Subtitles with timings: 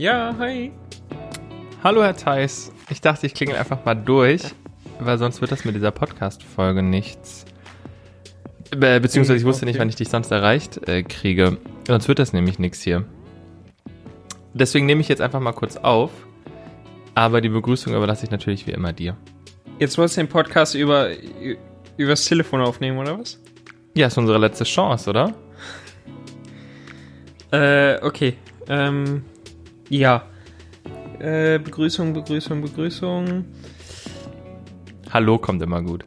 [0.00, 0.70] Ja, hi.
[1.82, 2.70] Hallo Herr Theis.
[2.88, 4.42] Ich dachte, ich klingel einfach mal durch,
[5.00, 7.44] weil sonst wird das mit dieser Podcast-Folge nichts.
[8.70, 11.58] Be beziehungsweise ich wusste nicht, wann ich dich sonst erreicht äh, kriege.
[11.88, 13.06] Sonst wird das nämlich nichts hier.
[14.54, 16.12] Deswegen nehme ich jetzt einfach mal kurz auf.
[17.16, 19.16] Aber die Begrüßung überlasse ich natürlich wie immer dir.
[19.80, 21.08] Jetzt wolltest du den Podcast über
[21.96, 23.40] übers Telefon aufnehmen, oder was?
[23.96, 25.34] Ja, ist unsere letzte Chance, oder?
[27.50, 28.36] Äh, okay.
[28.68, 29.24] Ähm,
[29.88, 30.24] ja.
[31.18, 33.44] Äh, Begrüßung, Begrüßung, Begrüßung.
[35.10, 36.04] Hallo kommt immer gut.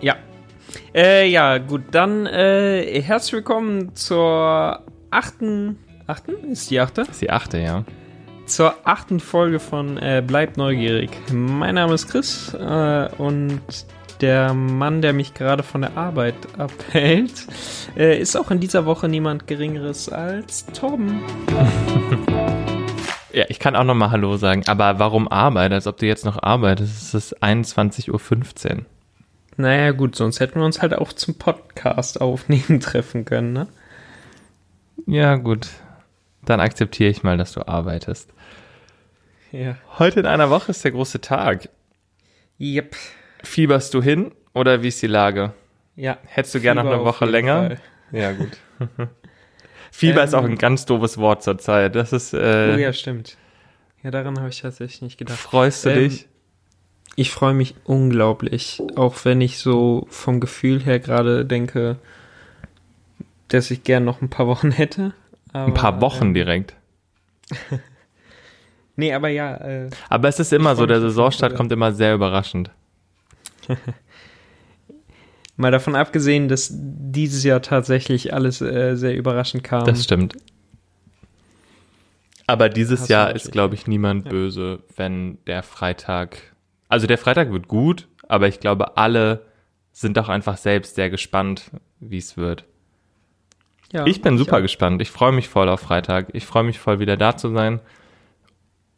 [0.00, 0.16] Ja.
[0.94, 5.78] Äh, ja, gut, dann äh, herzlich willkommen zur achten.
[6.06, 6.50] Achten?
[6.50, 7.02] Ist die achte?
[7.02, 7.84] Ist die achte, ja.
[8.46, 11.10] Zur achten Folge von äh, Bleibt neugierig.
[11.32, 13.60] Mein Name ist Chris äh, und
[14.20, 17.46] der Mann, der mich gerade von der Arbeit abhält,
[17.96, 21.20] äh, ist auch in dieser Woche niemand Geringeres als Torben.
[23.32, 25.72] ja, ich kann auch nochmal Hallo sagen, aber warum Arbeit?
[25.72, 27.02] Als ob du jetzt noch arbeitest.
[27.02, 28.10] Es ist 21.15
[28.76, 28.84] Uhr.
[29.56, 33.68] Naja, gut, sonst hätten wir uns halt auch zum Podcast aufnehmen treffen können, ne?
[35.06, 35.68] Ja, gut.
[36.44, 38.30] Dann akzeptiere ich mal, dass du arbeitest.
[39.52, 39.76] Ja.
[39.98, 41.68] Heute in einer Woche ist der große Tag.
[42.58, 42.96] Yep.
[43.42, 45.52] Fieberst du hin oder wie ist die Lage?
[45.96, 46.18] Ja.
[46.26, 47.58] Hättest du gerne noch eine Woche länger?
[47.58, 47.80] Fall.
[48.12, 48.56] Ja, gut.
[49.90, 51.94] Fieber ähm, ist auch ein ganz doofes Wort zur Zeit.
[51.94, 52.32] Das ist.
[52.32, 53.36] Äh, oh ja, stimmt.
[54.02, 55.38] Ja, daran habe ich tatsächlich nicht gedacht.
[55.38, 56.26] Freust du ähm, dich?
[57.16, 61.96] Ich freue mich unglaublich, auch wenn ich so vom Gefühl her gerade denke,
[63.48, 65.12] dass ich gern noch ein paar Wochen hätte.
[65.52, 66.74] Aber, ein paar Wochen ähm, direkt.
[68.96, 69.56] nee, aber ja.
[69.56, 72.70] Äh, aber es ist immer so, der Saisonstart kommt immer sehr überraschend.
[75.60, 79.84] Mal davon abgesehen, dass dieses Jahr tatsächlich alles äh, sehr überraschend kam.
[79.84, 80.34] Das stimmt.
[82.46, 84.30] Aber dieses Jahr ist, glaube ich, niemand ja.
[84.30, 86.38] böse, wenn der Freitag.
[86.88, 89.42] Also der Freitag wird gut, aber ich glaube, alle
[89.92, 91.70] sind doch einfach selbst sehr gespannt,
[92.00, 92.64] wie es wird.
[93.92, 95.02] Ja, ich bin super ich gespannt.
[95.02, 96.28] Ich freue mich voll auf Freitag.
[96.32, 97.80] Ich freue mich voll, wieder da zu sein.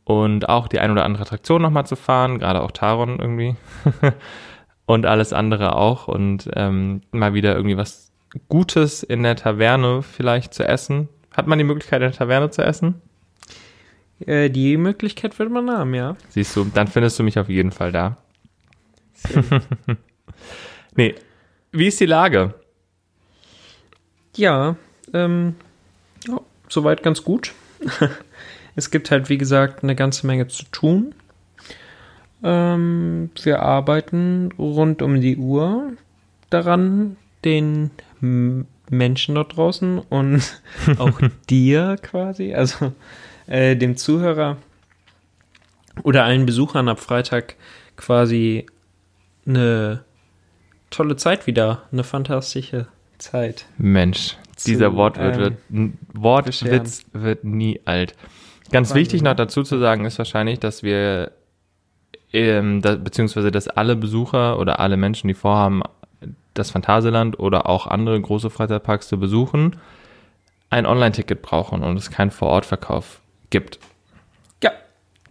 [0.04, 3.56] Und auch die ein oder andere Attraktion nochmal zu fahren, gerade auch Taron irgendwie.
[4.92, 6.08] und alles andere auch.
[6.08, 8.12] Und ähm, mal wieder irgendwie was
[8.48, 11.08] Gutes in der Taverne vielleicht zu essen.
[11.32, 13.00] Hat man die Möglichkeit, in der Taverne zu essen?
[14.20, 16.16] Äh, die Möglichkeit wird man haben, ja.
[16.28, 18.18] Siehst du, dann findest du mich auf jeden Fall da.
[20.96, 21.14] nee,
[21.70, 22.54] wie ist die Lage?
[24.36, 24.76] Ja,
[25.12, 25.54] ähm,
[26.26, 27.52] ja, soweit ganz gut.
[28.76, 31.14] es gibt halt, wie gesagt, eine ganze Menge zu tun.
[32.42, 35.92] Ähm, wir arbeiten rund um die Uhr
[36.50, 37.90] daran, den
[38.90, 40.62] Menschen dort draußen und
[40.98, 42.92] auch dir quasi, also
[43.46, 44.58] äh, dem Zuhörer
[46.02, 47.56] oder allen Besuchern ab Freitag
[47.96, 48.66] quasi
[49.46, 50.04] eine
[50.90, 52.86] tolle Zeit wieder, eine fantastische
[53.18, 53.66] Zeit.
[53.78, 54.36] Mensch,
[54.66, 58.14] dieser Wortwitz, ähm, Wortwitz wird nie alt.
[58.70, 59.00] Ganz Wahnsinn.
[59.00, 61.32] wichtig noch dazu zu sagen ist wahrscheinlich, dass wir
[62.32, 65.82] ähm, da, beziehungsweise dass alle Besucher oder alle Menschen, die vorhaben,
[66.54, 69.76] das Phantasialand oder auch andere große Freizeitparks zu besuchen,
[70.70, 73.20] ein Online-Ticket brauchen und es keinen Vorortverkauf
[73.50, 73.78] gibt.
[74.62, 74.72] Ja,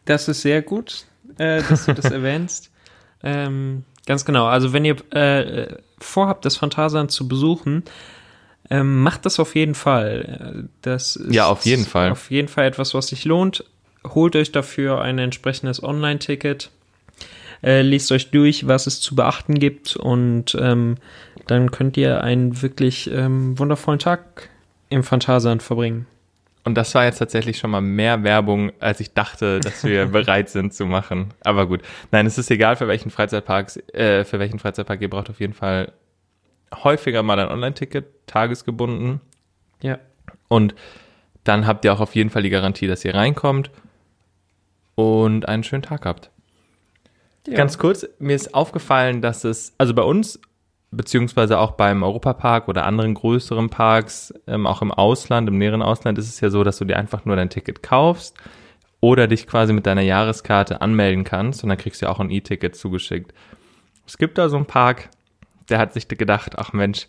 [0.06, 1.06] das ist sehr gut,
[1.38, 2.72] äh, dass du das erwähnst.
[3.24, 4.46] Ähm, ganz genau.
[4.46, 7.84] Also wenn ihr äh, vorhabt, das Phantasialand zu besuchen,
[8.70, 10.70] ähm, macht das auf jeden Fall.
[10.82, 12.12] Das ist ja, auf jeden Fall.
[12.12, 13.64] Auf jeden Fall etwas, was sich lohnt.
[14.04, 16.72] Holt euch dafür ein entsprechendes Online-Ticket
[17.64, 20.96] äh, lest euch durch, was es zu beachten gibt und ähm,
[21.48, 24.50] dann könnt ihr einen wirklich ähm, wundervollen Tag
[24.90, 26.06] im Phantasialand verbringen.
[26.64, 30.50] Und das war jetzt tatsächlich schon mal mehr Werbung, als ich dachte, dass wir bereit
[30.50, 31.34] sind zu machen.
[31.44, 31.82] Aber gut.
[32.12, 35.54] Nein, es ist egal, für welchen Freizeitparks, äh, für welchen Freizeitpark ihr braucht auf jeden
[35.54, 35.92] Fall
[36.84, 39.22] häufiger mal ein Online-Ticket, tagesgebunden.
[39.82, 39.98] Ja.
[40.48, 40.76] Und
[41.44, 43.72] dann habt ihr auch auf jeden Fall die Garantie, dass ihr reinkommt
[44.96, 46.30] und einen schönen Tag habt.
[47.48, 47.56] Ja.
[47.56, 50.40] Ganz kurz, mir ist aufgefallen, dass es, also bei uns,
[50.92, 56.18] beziehungsweise auch beim Europapark oder anderen größeren Parks, ähm, auch im Ausland, im näheren Ausland,
[56.18, 58.38] ist es ja so, dass du dir einfach nur dein Ticket kaufst
[59.00, 62.76] oder dich quasi mit deiner Jahreskarte anmelden kannst und dann kriegst du auch ein E-Ticket
[62.76, 63.34] zugeschickt.
[64.06, 65.10] Es gibt da so einen Park,
[65.70, 67.08] der hat sich gedacht, ach Mensch,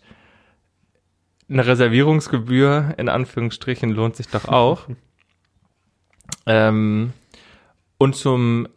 [1.49, 4.87] eine Reservierungsgebühr in Anführungsstrichen lohnt sich doch auch.
[6.47, 7.13] ähm,
[7.99, 8.67] und zum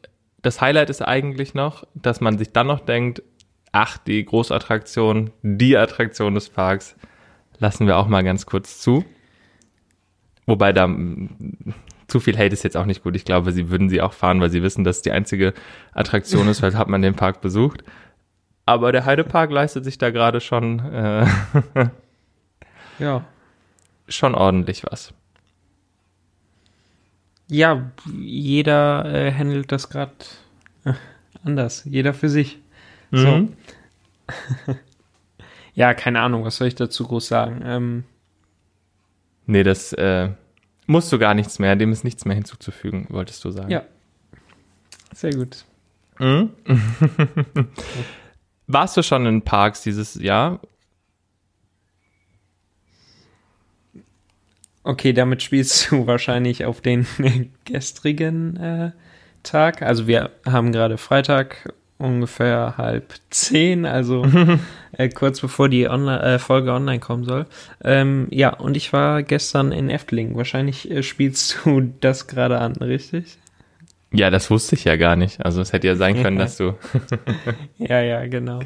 [0.42, 3.22] das Highlight ist eigentlich noch, dass man sich dann noch denkt,
[3.72, 6.96] ach, die Großattraktion, die Attraktion des Parks,
[7.58, 9.04] lassen wir auch mal ganz kurz zu.
[10.46, 10.88] Wobei da,
[12.06, 13.16] zu viel Hate ist jetzt auch nicht gut.
[13.16, 15.52] Ich glaube, sie würden sie auch fahren, weil sie wissen, dass es die einzige
[15.92, 17.82] Attraktion ist, weil hat man den Park besucht.
[18.64, 21.26] Aber der Heidepark leistet sich da gerade schon, äh,
[22.98, 23.24] Ja.
[24.08, 25.12] schon ordentlich was.
[27.48, 30.12] Ja, jeder äh, handelt das gerade
[30.84, 30.92] äh,
[31.44, 31.84] anders.
[31.84, 32.58] Jeder für sich.
[33.10, 33.26] So.
[33.26, 33.52] Mhm.
[35.74, 37.60] Ja, keine Ahnung, was soll ich dazu groß sagen?
[37.62, 38.04] Ähm,
[39.44, 40.30] Nee, das äh,
[40.86, 43.70] musst du gar nichts mehr, dem ist nichts mehr hinzuzufügen, wolltest du sagen.
[43.70, 43.82] ja.
[45.14, 45.64] Sehr gut.
[46.18, 46.50] Mhm.
[48.66, 50.60] Warst du schon in Parks dieses Jahr?
[54.86, 57.06] Okay, damit spielst du wahrscheinlich auf den
[57.64, 58.90] gestrigen äh,
[59.42, 59.82] Tag.
[59.82, 64.24] Also wir haben gerade Freitag ungefähr halb zehn, also
[64.92, 67.46] äh, kurz bevor die Onli äh, Folge online kommen soll.
[67.82, 70.36] Ähm, ja, und ich war gestern in Efteling.
[70.36, 73.38] Wahrscheinlich äh, spielst du das gerade an, richtig?
[74.12, 75.44] Ja, das wusste ich ja gar nicht.
[75.44, 76.74] Also es hätte ja sein können, dass du.
[77.76, 78.60] Ja, ja, genau.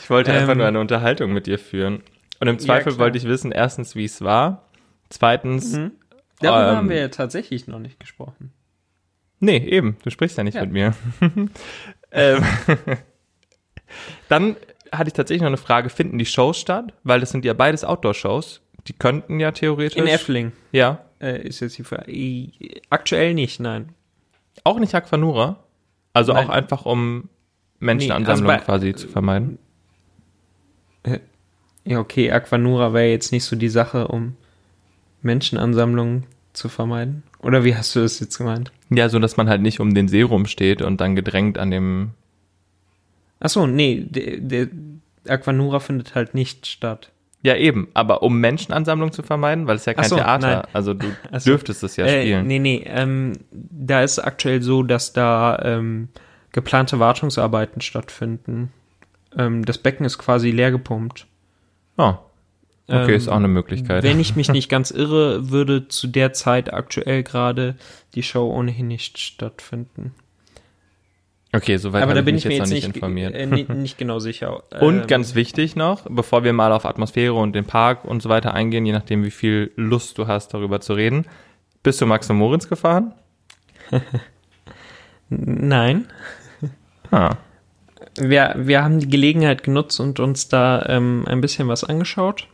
[0.00, 2.02] Ich wollte einfach Ähm, nur eine Unterhaltung mit dir führen.
[2.38, 3.06] Und im Zweifel klar.
[3.06, 4.64] wollte ich wissen, erstens, wie es war.
[5.14, 5.92] Zweitens, Mhm.
[6.40, 8.52] Darüber Ähm, haben wir ja tatsächlich noch nicht gesprochen.
[9.38, 10.62] nee, eben, du sprichst ja nicht Ja.
[10.62, 10.94] mit mir.
[12.10, 12.42] ähm,
[14.28, 14.56] dann
[14.92, 16.92] hatte ich tatsächlich noch eine Frage, finden die Shows statt?
[17.04, 18.60] Weil das sind ja beides Outdoor-Shows.
[18.88, 19.96] Die könnten ja theoretisch.
[19.96, 21.04] In Efteling Ja.
[21.20, 22.12] äh, ist jetzt die Frage.
[22.90, 23.90] Aktuell nicht, nein.
[24.64, 25.62] Auch nicht Aquanura.
[26.12, 26.46] Also Nein.
[26.46, 27.28] auch einfach, um
[27.78, 29.58] Menschenansammlungen Nee, also bei- quasi zu vermeiden.
[31.84, 34.36] Ja, okay, Aquanura wäre jetzt nicht so die Sache, um
[35.24, 37.22] Menschenansammlungen zu vermeiden.
[37.40, 38.72] Oder wie hast du das jetzt gemeint?
[38.90, 42.10] Ja, so dass man halt nicht um den See rumsteht und dann gedrängt an dem.
[43.40, 44.68] Achso, nee, der, der
[45.28, 47.10] Aquanura findet halt nicht statt.
[47.42, 50.66] Ja, eben, aber um Menschenansammlungen zu vermeiden, weil es ja kein so, Theater, nein.
[50.72, 51.50] also du so.
[51.50, 52.46] dürftest es ja äh, spielen.
[52.46, 56.08] Nee, nee, ähm, da ist aktuell so, dass da ähm,
[56.52, 58.72] geplante Wartungsarbeiten stattfinden.
[59.36, 61.26] Ähm, das Becken ist quasi leer gepumpt.
[61.98, 62.14] Oh,
[62.88, 64.02] okay, Ähm, ist auch eine Möglichkeit.
[64.02, 67.76] Wenn ich mich nicht ganz irre, würde zu der Zeit aktuell gerade
[68.14, 70.14] die Show ohnehin nicht stattfinden.
[71.54, 73.34] okay, soweit Aber da ich bin mich ich mir jetzt noch jetzt nicht nicht, informiert.
[73.34, 74.62] äh, ni- nicht genau sicher.
[74.80, 78.28] Und Ähm, ganz wichtig noch, bevor wir mal auf Atmosphäre und den Park und so
[78.28, 81.26] weiter eingehen, je nachdem, wie viel Lust du hast, darüber zu reden.
[81.82, 83.12] Bist du Max und Moritz gefahren?
[85.28, 86.06] Nein.
[87.10, 87.36] Ah,
[88.18, 92.48] Wir, wir haben die Gelegenheit genutzt und uns da ähm, ein bisschen was angeschaut.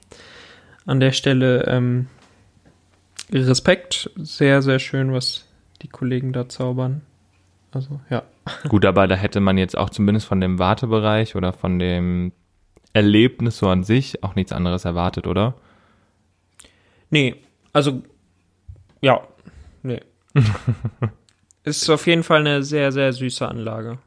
[0.86, 2.08] An der Stelle ähm,
[3.32, 4.10] Respekt.
[4.16, 5.46] Sehr, sehr schön, was
[5.82, 7.02] die Kollegen da zaubern.
[7.72, 8.22] Also, ja.
[8.68, 12.32] gut, aber da hätte man jetzt auch zumindest von dem Wartebereich oder von dem
[12.92, 15.54] Erlebnis so an sich auch nichts anderes erwartet, oder?
[17.10, 17.36] Nee,
[17.72, 18.02] also,
[19.00, 19.20] ja,
[19.82, 20.00] nee.
[21.64, 23.98] Ist auf jeden Fall eine sehr, sehr süße Anlage.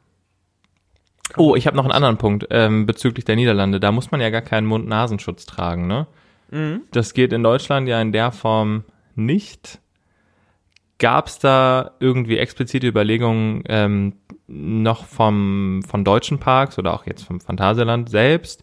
[1.36, 3.80] Oh, ich habe noch einen anderen Punkt ähm, bezüglich der Niederlande.
[3.80, 6.06] Da muss man ja gar keinen Mund-Nasenschutz tragen, ne?
[6.50, 6.82] Mhm.
[6.92, 9.80] Das geht in Deutschland ja in der Form nicht.
[10.98, 14.14] Gab es da irgendwie explizite Überlegungen ähm,
[14.46, 18.62] noch vom, von deutschen Parks oder auch jetzt vom Phantasialand selbst,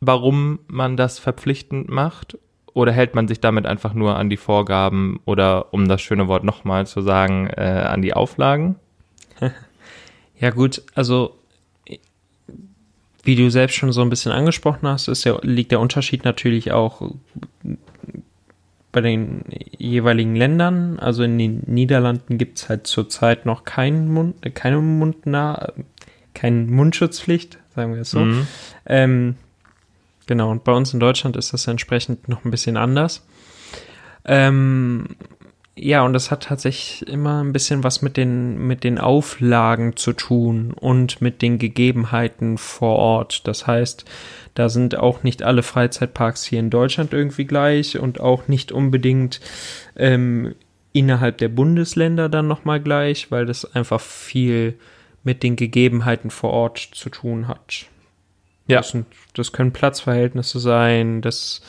[0.00, 2.38] warum man das verpflichtend macht?
[2.72, 6.44] Oder hält man sich damit einfach nur an die Vorgaben oder, um das schöne Wort
[6.44, 8.76] nochmal zu sagen, äh, an die Auflagen?
[10.40, 11.37] Ja, gut, also
[13.28, 16.72] wie du selbst schon so ein bisschen angesprochen hast, ist ja, liegt der Unterschied natürlich
[16.72, 17.10] auch
[18.90, 19.44] bei den
[19.76, 20.98] jeweiligen Ländern.
[20.98, 25.74] Also in den Niederlanden gibt es halt zurzeit noch keinen Mund, keine Mundnah,
[26.32, 28.20] keine Mundschutzpflicht, sagen wir es so.
[28.20, 28.46] Mhm.
[28.86, 29.34] Ähm,
[30.26, 33.26] genau, und bei uns in Deutschland ist das entsprechend noch ein bisschen anders.
[34.24, 35.04] Ähm,
[35.80, 40.12] ja, und das hat tatsächlich immer ein bisschen was mit den, mit den Auflagen zu
[40.12, 43.46] tun und mit den Gegebenheiten vor Ort.
[43.46, 44.04] Das heißt,
[44.54, 49.40] da sind auch nicht alle Freizeitparks hier in Deutschland irgendwie gleich und auch nicht unbedingt
[49.96, 50.54] ähm,
[50.92, 54.74] innerhalb der Bundesländer dann nochmal gleich, weil das einfach viel
[55.22, 57.86] mit den Gegebenheiten vor Ort zu tun hat.
[58.66, 58.78] Ja.
[58.78, 61.62] Das, sind, das können Platzverhältnisse sein, das,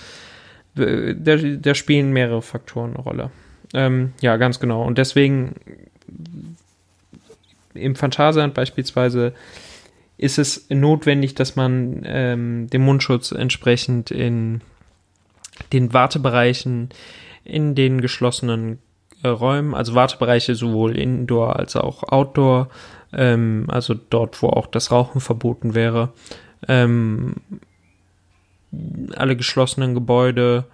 [0.78, 3.32] äh, da, da spielen mehrere Faktoren eine Rolle.
[3.74, 4.84] Ähm, ja, ganz genau.
[4.84, 5.56] Und deswegen
[7.74, 9.34] im Phantasialand beispielsweise
[10.18, 14.62] ist es notwendig, dass man ähm, den Mundschutz entsprechend in
[15.72, 16.90] den Wartebereichen,
[17.44, 18.80] in den geschlossenen
[19.24, 22.70] äh, Räumen, also Wartebereiche sowohl Indoor als auch Outdoor,
[23.14, 26.10] ähm, also dort, wo auch das Rauchen verboten wäre,
[26.68, 27.36] ähm,
[29.16, 30.66] alle geschlossenen Gebäude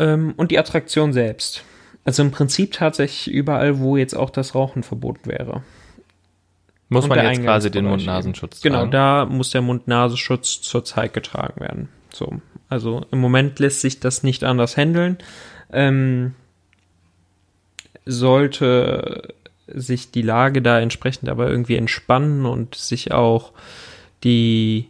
[0.00, 1.62] ähm, und die Attraktion selbst.
[2.04, 5.62] Also im Prinzip tatsächlich überall, wo jetzt auch das Rauchen verboten wäre.
[6.88, 8.90] Muss Und man jetzt quasi den Mund-Nasenschutz Genau, tragen?
[8.90, 11.88] da muss der Mund-Nasenschutz zurzeit getragen werden.
[12.12, 15.18] So, also im Moment lässt sich das nicht anders handeln.
[15.72, 16.34] Ähm,
[18.06, 19.34] sollte
[19.68, 23.52] sich die Lage da entsprechend aber irgendwie entspannen und sich auch
[24.24, 24.88] die,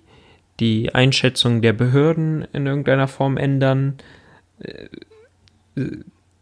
[0.58, 3.98] die Einschätzung der Behörden in irgendeiner Form ändern,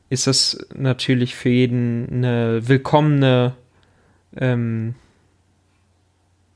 [0.08, 3.54] ist das natürlich für jeden eine willkommene,
[4.37, 4.94] ähm,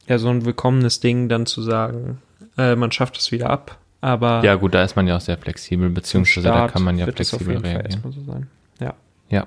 [0.08, 2.20] ja, so ein willkommenes Ding, dann zu sagen,
[2.58, 3.78] äh, man schafft es wieder ab.
[4.00, 7.06] Aber Ja, gut, da ist man ja auch sehr flexibel, beziehungsweise da kann man ja
[7.06, 8.02] flexibel reagieren.
[8.10, 8.84] so.
[8.84, 8.94] Ja.
[9.28, 9.46] Ja.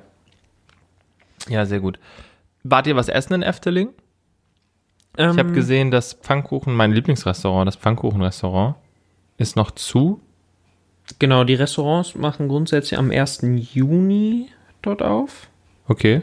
[1.50, 2.00] Ja, sehr gut.
[2.64, 3.90] Wart ihr was essen in Efteling?
[5.18, 8.76] Ich habe Ähm, gesehen, das Pfannkuchen, mein Lieblingsrestaurant, das Pfannkuchenrestaurant,
[9.38, 10.22] ist noch zu.
[11.20, 13.42] Genau, die Restaurants machen grundsätzlich am 1.
[13.74, 14.48] Juni
[14.82, 15.50] dort auf.
[15.88, 16.22] Okay.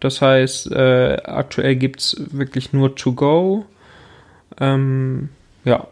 [0.00, 3.66] Das heißt, äh, aktuell gibt es wirklich nur To Go.
[4.60, 5.28] Ähm,
[5.64, 5.86] ja,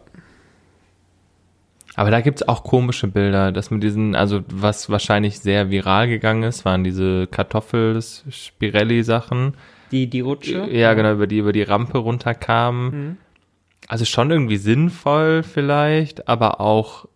[1.95, 6.43] Aber da gibt's auch komische Bilder, dass mit diesen, also was wahrscheinlich sehr viral gegangen
[6.43, 9.55] ist, waren diese Kartoffel-Spirelli-Sachen.
[9.91, 10.67] die, die Rutsche.
[10.71, 12.91] Ja, genau, über die, über die Rampe runterkamen.
[12.91, 13.17] Mhm.
[13.87, 17.07] Also schon irgendwie sinnvoll vielleicht, aber auch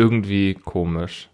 [0.00, 1.28] irgendwie komisch.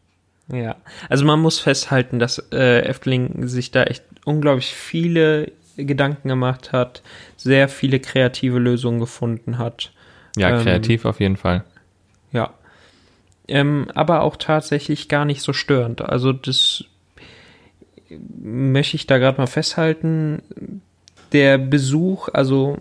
[0.52, 0.76] Ja,
[1.08, 7.02] also man muss festhalten, dass äh, Efteling sich da echt unglaublich viele Gedanken gemacht hat,
[7.36, 9.92] sehr viele kreative Lösungen gefunden hat.
[10.36, 11.64] Ja, Ähm, kreativ auf jeden Fall.
[12.32, 12.54] Ja.
[13.48, 16.02] Ähm, aber auch tatsächlich gar nicht so störend.
[16.02, 16.84] Also das
[18.38, 20.42] möchte ich da gerade mal festhalten.
[21.32, 22.78] Der Besuch, also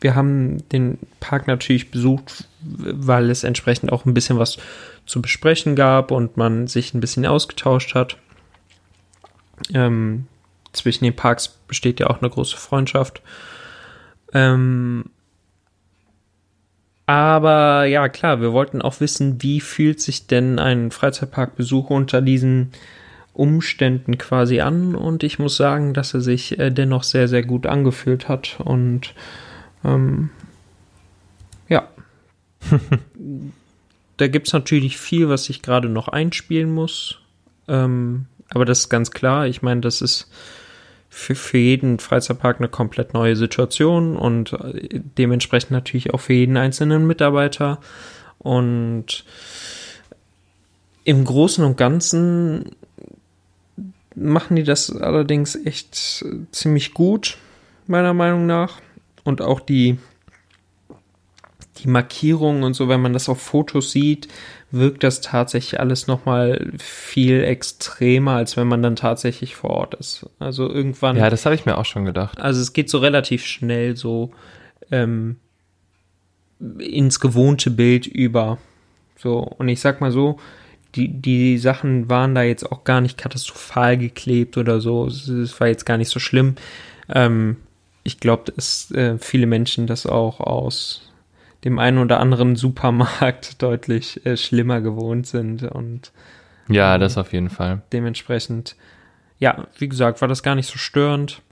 [0.00, 4.58] wir haben den Park natürlich besucht, weil es entsprechend auch ein bisschen was
[5.06, 8.16] zu besprechen gab und man sich ein bisschen ausgetauscht hat.
[9.72, 10.26] Ähm,
[10.72, 13.22] zwischen den Parks besteht ja auch eine große Freundschaft.
[14.32, 15.04] Ähm,
[17.06, 22.72] aber ja, klar, wir wollten auch wissen, wie fühlt sich denn ein Freizeitparkbesuch unter diesen
[23.34, 24.94] Umständen quasi an.
[24.94, 28.60] Und ich muss sagen, dass er sich äh, dennoch sehr, sehr gut angefühlt hat.
[28.60, 29.14] Und
[29.84, 30.30] ähm.
[34.16, 37.18] da gibt es natürlich viel, was ich gerade noch einspielen muss.
[37.68, 39.46] Ähm, aber das ist ganz klar.
[39.46, 40.30] Ich meine, das ist
[41.08, 46.56] für, für jeden Freizeitpark eine komplett neue Situation und äh, dementsprechend natürlich auch für jeden
[46.56, 47.78] einzelnen Mitarbeiter.
[48.38, 49.24] Und
[51.04, 52.76] im Großen und Ganzen
[54.14, 57.36] machen die das allerdings echt äh, ziemlich gut,
[57.86, 58.80] meiner Meinung nach.
[59.24, 59.98] Und auch die,
[61.78, 64.28] die Markierungen und so, wenn man das auf Fotos sieht,
[64.70, 70.26] wirkt das tatsächlich alles nochmal viel extremer, als wenn man dann tatsächlich vor Ort ist.
[70.38, 71.16] Also irgendwann.
[71.16, 72.40] Ja, das habe ich mir auch schon gedacht.
[72.40, 74.32] Also es geht so relativ schnell so
[74.90, 75.36] ähm,
[76.78, 78.58] ins gewohnte Bild über.
[79.16, 80.38] So, und ich sag mal so,
[80.94, 85.06] die, die Sachen waren da jetzt auch gar nicht katastrophal geklebt oder so.
[85.06, 86.56] Es, war jetzt gar nicht so schlimm.
[87.08, 87.56] Ähm,
[88.04, 91.11] ich glaube, dass äh, viele Menschen das auch aus
[91.64, 96.12] dem einen oder anderen Supermarkt deutlich äh, schlimmer gewohnt sind und
[96.68, 97.82] Ja, das auf jeden Fall.
[97.92, 98.76] dementsprechend,
[99.38, 101.42] ja, wie gesagt, war das gar nicht so störend.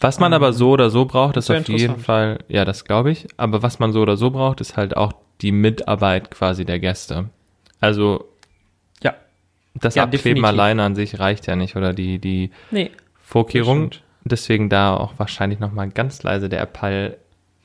[0.00, 1.98] Was man aber so oder so braucht, ist auf jeden.
[1.98, 5.12] Fall, ja, das glaube ich, aber was man so oder so braucht, ist halt auch
[5.42, 7.28] die Mitarbeit quasi der Gäste.
[7.80, 8.24] Also
[9.02, 9.14] Ja.
[9.74, 10.46] das Ja, Abkleben definitiv.
[10.48, 12.90] alleine an sich reicht ja nicht oder die, die Nee,
[13.22, 13.90] Vorkehrung.
[13.90, 14.04] Das stimmt.
[14.24, 17.16] Deswegen da auch wahrscheinlich nochmal ganz leise der Appell,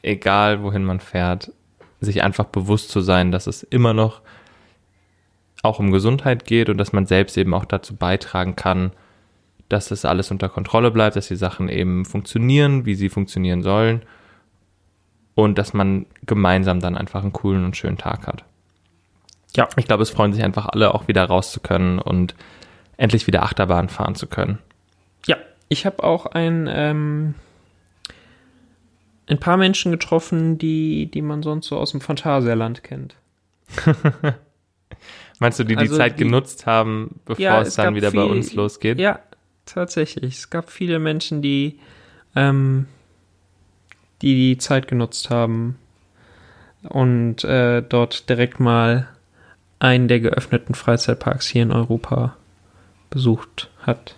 [0.05, 1.51] egal wohin man fährt,
[2.00, 4.21] sich einfach bewusst zu sein, dass es immer noch
[5.63, 8.91] auch um Gesundheit geht und dass man selbst eben auch dazu beitragen kann,
[9.67, 14.03] dass das alles unter Kontrolle bleibt, dass die Sachen eben funktionieren, wie sie funktionieren sollen
[15.33, 18.45] und dass man gemeinsam dann einfach einen coolen und schönen Tag hat.
[19.55, 19.67] Ja.
[19.77, 22.35] Ich glaube, es freuen sich einfach alle auch wieder raus zu können und
[22.97, 24.59] endlich wieder Achterbahn fahren zu können.
[25.25, 25.38] Ja,
[25.69, 27.33] ich habe auch ein, ähm,
[29.27, 33.15] ein paar Menschen getroffen, die, die man sonst so aus dem Phantasialand kennt.
[35.39, 38.12] Meinst du, die die Also Zeit die- genutzt haben, bevor Ja, es es dann wieder
[38.12, 39.00] bei viel- uns losgeht?
[39.00, 39.20] Ja,
[39.65, 40.36] tatsächlich.
[40.38, 41.79] Es gab viele Menschen, die
[42.36, 42.88] ähm,
[44.22, 45.77] die, die Zeit genutzt haben
[46.84, 49.08] und äh, dort direkt mal
[49.79, 52.36] einen der geöffneten Freizeitparks hier in Europa
[53.10, 54.15] besucht hat,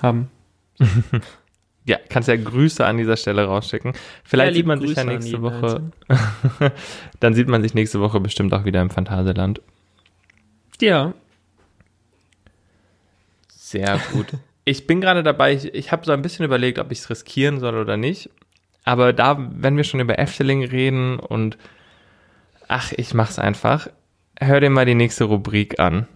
[0.00, 0.30] haben.
[1.86, 3.92] Ja, kannst ja Grüße an dieser Stelle rausschicken.
[4.24, 6.72] Vielleicht Ja, sieht man sich Grüße ja an nächste Woche, Einzelnen.
[7.20, 9.60] dann sieht man sich nächste Woche bestimmt auch wieder im Phantasialand.
[10.80, 11.12] Ja,
[13.48, 14.26] Sehr gut.
[14.66, 17.60] Ich bin gerade dabei, ich, ich habe so ein bisschen überlegt, ob ich es riskieren
[17.60, 18.30] soll oder nicht.
[18.84, 21.58] Aber da, wenn wir schon über Efteling reden und
[22.66, 23.88] ach, ich mach's einfach.
[24.40, 26.06] Hör dir mal die nächste Rubrik an.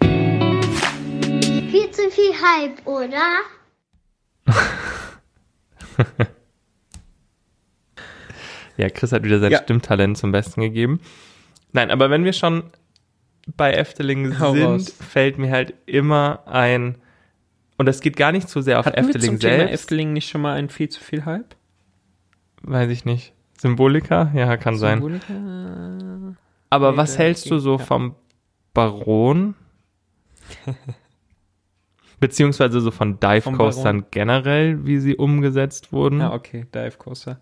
[0.00, 3.40] Viel zu viel Hype, oder?
[8.76, 9.62] Ja, Chris hat wieder sein Ja.
[9.62, 11.00] Stimmtalent zum Besten gegeben.
[11.72, 12.64] Nein, aber wenn wir schon
[13.56, 14.90] bei Efteling Hau sind, raus.
[14.90, 16.98] fällt mir halt immer ein,
[17.78, 20.12] und das geht gar nicht so sehr auf Hatten wir Efteling zum Thema selbst, Efteling
[20.12, 21.56] nicht schon mal ein viel zu viel Hype?
[22.62, 23.32] weiß ich nicht.
[23.58, 24.30] Symbolika?
[24.34, 24.98] Ja, kann sein.
[25.00, 26.36] Symbolika?
[26.68, 27.84] Aber Nee, was hältst du so ja.
[27.84, 28.14] vom
[28.74, 29.54] Baron?
[32.18, 36.20] Beziehungsweise so von Dive Coastern generell, wie sie umgesetzt wurden.
[36.20, 37.38] Ja, okay, Dive Coaster.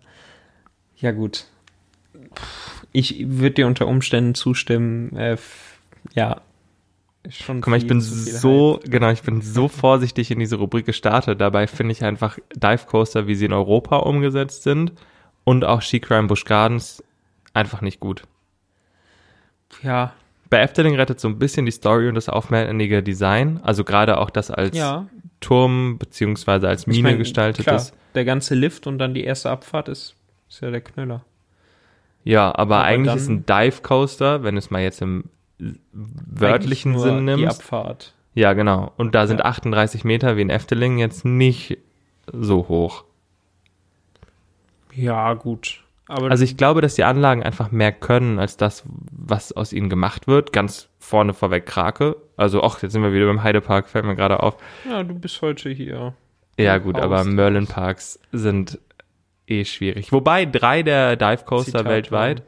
[0.97, 1.45] Ja, gut.
[2.91, 5.15] Ich würde dir unter Umständen zustimmen.
[5.15, 5.37] Äh,
[6.13, 6.41] ja.
[7.29, 11.41] Schon Guck mal, ich bin so, genau, ich bin so vorsichtig in diese Rubrik gestartet.
[11.41, 14.93] Dabei finde ich einfach Dive Coaster, wie sie in Europa umgesetzt sind
[15.43, 17.03] und auch Shikra in Busch Gardens
[17.53, 18.23] einfach nicht gut.
[19.75, 19.83] Hype.
[19.83, 20.13] Ja,
[20.49, 23.59] Bei Efteling rettet so ein bisschen die Story und das aufwendige Design.
[23.63, 25.07] Also gerade auch das als ja.
[25.41, 27.93] Turm beziehungsweise als Mine Ich mein, gestaltet klar, ist.
[28.13, 30.15] Der ganze Lift und dann die erste Abfahrt ist,
[30.49, 31.25] ist ja der Knüller.
[32.23, 35.25] Ja, aber, Aber eigentlich ist ein Dive Coaster, wenn es mal jetzt im
[35.91, 37.59] wörtlichen Sinn Die nimmst.
[37.61, 38.13] Abfahrt.
[38.33, 38.91] Ja, genau.
[38.97, 39.45] Und da sind Ja.
[39.45, 41.77] 38 Meter wie in Efteling jetzt nicht
[42.31, 43.03] so hoch.
[44.93, 45.83] Ja, gut.
[46.07, 49.89] Aber Also ich glaube, dass die Anlagen einfach mehr können als das, was aus ihnen
[49.89, 50.53] gemacht wird.
[50.53, 52.15] Ganz vorne vorweg Krake.
[52.37, 54.57] Also, ach, jetzt sind wir wieder beim Heidepark, fällt mir gerade auf.
[54.87, 56.13] ja, du bist heute hier.
[56.57, 57.67] Ja, gut, aber haust Merlin.
[57.67, 58.79] Parks sind
[59.47, 60.11] eh schwierig.
[60.11, 62.43] Wobei drei der Dive Coaster Zitat weltweit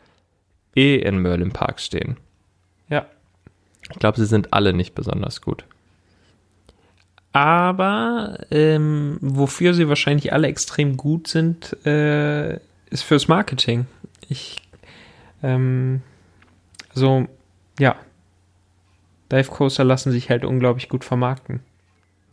[0.75, 2.17] eh in Merlin Parks stehen.
[2.89, 3.05] Ja.
[3.91, 5.65] Ich glaube, sie sind alle nicht besonders gut.
[7.33, 13.85] Aber ähm, wofür sie wahrscheinlich alle extrem gut sind, äh, ist fürs Marketing.
[14.29, 14.57] Ich,
[15.43, 16.01] ähm,
[16.93, 17.27] also,
[17.79, 17.95] ja.
[19.31, 21.61] Dive Coaster lassen sich halt unglaublich gut vermarkten.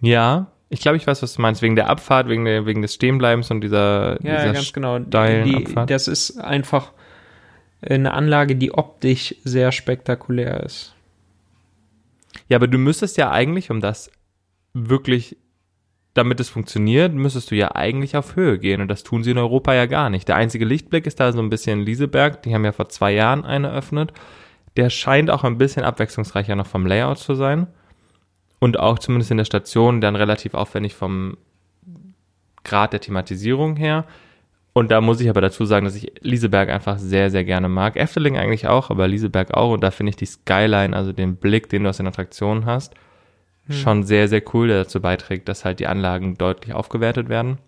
[0.00, 1.62] Ja, ich glaube, ich weiß, was du meinst.
[1.62, 4.98] Wegen der Abfahrt, wegen, der, wegen des Stehenbleibens und dieser, Ja, dieser ganz genau.
[4.98, 5.90] Die, Abfahrt.
[5.90, 6.92] das ist einfach
[7.80, 10.94] eine Anlage, die optisch sehr spektakulär ist.
[12.48, 14.10] Ja, aber du müsstest ja eigentlich, um das
[14.72, 15.36] wirklich,
[16.14, 18.80] damit es funktioniert, müsstest du ja eigentlich auf Höhe gehen.
[18.80, 20.28] Und das tun sie in Europa ja gar nicht.
[20.28, 22.42] Der einzige Lichtblick ist da so ein bisschen Lieseberg.
[22.42, 24.12] Die haben ja vor zwei Jahren eine eröffnet.
[24.76, 27.66] Der scheint auch ein bisschen abwechslungsreicher noch vom Layout zu sein.
[28.60, 31.36] Und auch zumindest in der Station dann relativ aufwendig vom
[32.62, 34.04] Grad der Thematisierung her.
[34.72, 37.96] Und da muss ich aber dazu sagen, dass ich Lieseberg einfach sehr, sehr gerne mag.
[37.96, 39.72] Efteling eigentlich auch, aber Lieseberg auch.
[39.72, 42.94] Und da finde ich die Skyline, also den Blick, den du aus den Attraktionen hast,
[43.70, 47.58] schon sehr, sehr cool, der dazu beiträgt, dass halt die Anlagen deutlich aufgewertet werden.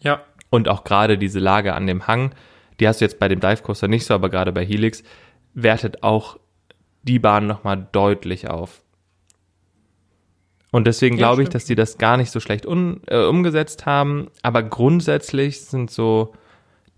[0.00, 0.22] Ja.
[0.50, 2.32] Und auch gerade diese Lage an dem Hang,
[2.78, 5.02] die hast du jetzt bei dem Dive Coaster nicht so, aber gerade bei Helix,
[5.54, 6.38] wertet auch
[7.02, 8.82] die Bahn nochmal deutlich auf.
[10.70, 13.86] Und deswegen Ja, glaube ich, dass die das gar nicht so schlecht un, äh, umgesetzt
[13.86, 14.28] haben.
[14.42, 16.34] Aber grundsätzlich sind so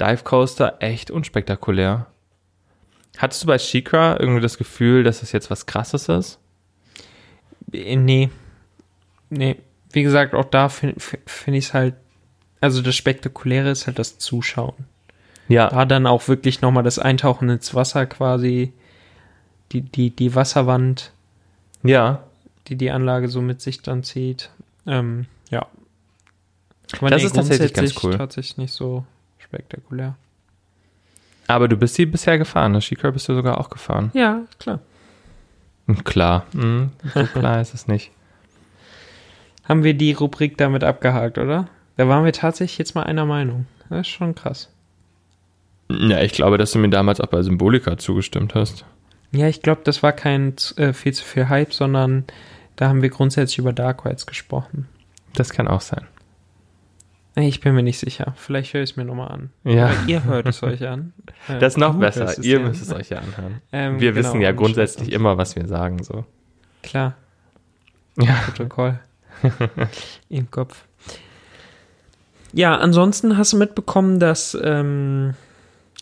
[0.00, 2.06] Dive Coaster echt unspektakulär.
[3.18, 6.40] Hattest du bei Shikra irgendwie das Gefühl, dass das jetzt was krasses ist?
[7.72, 8.30] Äh, Nee.
[9.28, 9.56] Nee.
[9.92, 11.94] Wie gesagt, auch da finde find ich es halt,
[12.60, 14.74] also das Spektakuläre ist halt das Zuschauen.
[15.48, 18.72] Ja, Da dann auch wirklich nochmal das Eintauchen ins Wasser quasi,
[19.72, 21.12] die, die, die Wasserwand,
[21.82, 22.22] ja.
[22.68, 24.50] die die Anlage so mit sich dann zieht.
[24.86, 25.66] Ähm, ja.
[26.98, 28.16] Aber Das ist tatsächlich ganz cool.
[28.16, 29.04] Tatsächlich nicht so
[29.38, 30.16] spektakulär.
[31.48, 32.80] Aber du bist sie bisher gefahren, ne?
[32.80, 34.12] Shikra bist du sogar auch gefahren.
[34.14, 34.78] Ja, klar.
[36.04, 36.46] Klar.
[36.52, 36.90] Mhm.
[37.14, 38.10] So klar ist es nicht.
[39.64, 41.68] Haben wir die Rubrik damit abgehakt, oder?
[41.96, 43.66] Da waren wir tatsächlich jetzt mal einer Meinung.
[43.88, 44.70] Das ist schon krass.
[45.88, 48.84] Ja, ich glaube, dass du mir damals auch bei Symbolika zugestimmt hast.
[49.32, 52.24] Ja, ich glaube, das war kein äh, viel zu viel Hype, sondern
[52.76, 54.88] da haben wir grundsätzlich über Dark Rides gesprochen.
[55.34, 56.06] Das kann auch sein.
[57.36, 58.34] Ich bin mir nicht sicher.
[58.36, 59.50] Vielleicht höre ich es mir nochmal an.
[59.64, 59.86] Ja.
[59.86, 61.12] Aber ihr hört es euch an.
[61.60, 62.42] Das ist noch du besser.
[62.42, 63.60] Ihr müsst es euch ja anhören.
[63.72, 66.24] Ähm, Wir genau, wissen ja und grundsätzlich immer, was wir sagen, so.
[66.82, 67.14] Klar,
[68.16, 68.34] Ja.
[68.46, 68.98] Protokoll.
[70.28, 70.84] Im Kopf.
[72.52, 75.34] Ja, ansonsten hast du mitbekommen, dass ähm,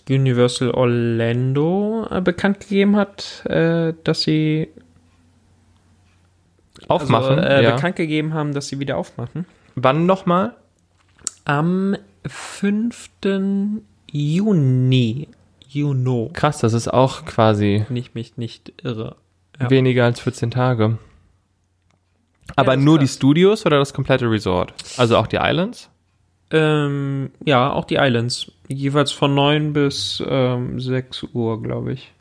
[0.09, 4.69] Universal Orlando äh, bekannt gegeben hat, äh, dass sie
[6.89, 7.39] Aufmachen.
[7.39, 7.75] also, äh, ja.
[7.75, 9.45] bekannt gegeben haben, dass sie wieder aufmachen.
[9.75, 10.55] Wann nochmal?
[11.49, 13.11] Am 5.
[14.13, 15.29] Juni.
[15.67, 16.31] Juno.
[16.35, 19.17] Krass, das ist auch quasi Wenn ich mich nicht irre.
[19.59, 19.71] Ja.
[19.71, 20.99] weniger als 14 Tage.
[22.55, 23.15] Aber ist nur die krass.
[23.17, 24.75] Studios oder das komplette Resort?
[24.99, 25.91] Also auch die Islands?
[26.51, 28.53] Ähm, ja, auch die Islands.
[28.69, 32.13] Jeweils von 9 bis ähm, 6 Uhr, glaube ich.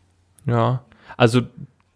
[0.45, 0.83] Ja.
[1.17, 1.41] Also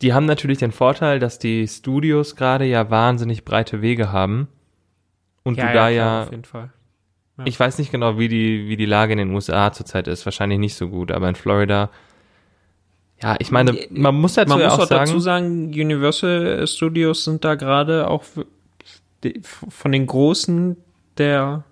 [0.01, 4.47] die haben natürlich den Vorteil, dass die Studios gerade ja wahnsinnig breite Wege haben.
[5.43, 6.71] Und du da klar, ja, Auf jeden Fall.
[7.45, 10.25] Ich weiß nicht genau, wie die, wie die Lage in den USA zurzeit ist.
[10.25, 11.89] Wahrscheinlich nicht so gut, aber in Florida.
[13.21, 16.65] Ja, ich meine, man muss dazu Man ja muss auch auch sagen, dazu sagen, Universal
[16.67, 18.23] Studios sind da gerade auch
[19.69, 20.75] von den großen
[21.17, 21.63] der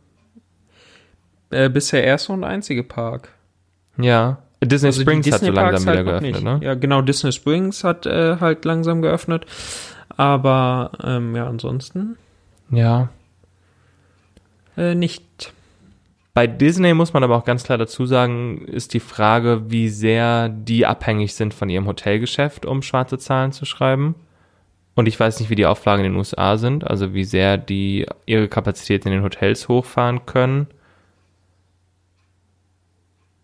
[1.50, 3.30] äh, bisher erste und einzige Park.
[3.98, 6.44] ja, Disney Also Springs hat so langsam wieder halt noch geöffnet, nicht.
[6.44, 6.60] ne?
[6.62, 9.46] Ja, genau, Disney Springs hat äh, halt langsam geöffnet.
[10.18, 12.18] Aber ähm, ja, ansonsten
[12.70, 13.10] Ja.
[14.78, 15.54] äh, nicht.
[16.40, 20.48] Bei Disney muss man aber auch ganz klar dazu sagen, ist die Frage, wie sehr
[20.48, 24.16] die abhängig sind von ihrem Hotelgeschäft, um schwarze Zahlen zu schreiben.
[24.96, 28.06] Und ich weiß nicht, wie die Auflagen in den USA sind, also wie sehr die
[28.26, 30.68] ihre Kapazität in den Hotels hochfahren können.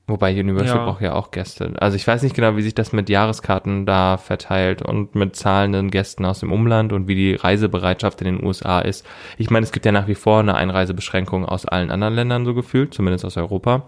[0.08, 0.86] Wobei Universal Ja.
[0.86, 1.74] braucht ja auch Gäste.
[1.80, 5.90] Also ich weiß nicht genau, wie sich das mit Jahreskarten da verteilt und mit zahlenden
[5.90, 9.04] Gästen aus dem Umland und wie die Reisebereitschaft in den USA ist.
[9.40, 12.54] Ich meine, es gibt ja nach wie vor eine Einreisebeschränkung aus allen anderen Ländern so
[12.54, 13.88] gefühlt, zumindest aus Europa.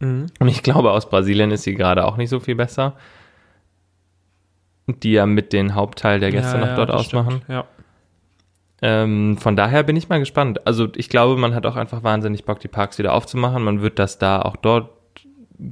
[0.00, 0.26] Mhm.
[0.40, 2.94] Und ich glaube, aus Brasilien ist sie gerade auch nicht so viel besser.
[4.88, 7.42] Die ja mit den Hauptteil der Gäste Ja, noch ja, dort ausmachen.
[7.44, 7.64] stimmt, Ja.
[8.84, 10.66] Ähm, von daher bin ich mal gespannt.
[10.66, 13.62] Also ich glaube, man hat auch einfach wahnsinnig Bock, die Parks wieder aufzumachen.
[13.62, 14.91] Man wird das da auch dort